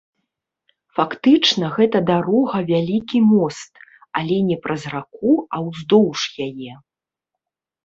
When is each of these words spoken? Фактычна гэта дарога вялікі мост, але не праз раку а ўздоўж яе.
Фактычна 0.99 1.65
гэта 1.75 1.97
дарога 2.11 2.57
вялікі 2.71 3.19
мост, 3.33 3.71
але 4.21 4.35
не 4.49 4.57
праз 4.65 4.81
раку 4.97 5.33
а 5.53 5.57
ўздоўж 5.69 6.19
яе. 6.51 6.73